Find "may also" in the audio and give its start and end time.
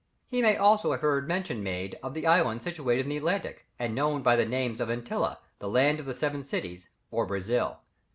0.41-0.93